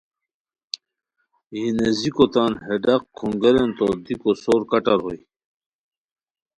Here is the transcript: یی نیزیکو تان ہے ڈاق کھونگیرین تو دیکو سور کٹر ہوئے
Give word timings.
یی 1.55 1.63
نیزیکو 1.77 2.25
تان 2.33 2.51
ہے 2.63 2.75
ڈاق 2.83 3.03
کھونگیرین 3.17 3.69
تو 3.77 3.87
دیکو 4.05 4.31
سور 4.43 4.61
کٹر 4.71 4.97
ہوئے 5.03 5.19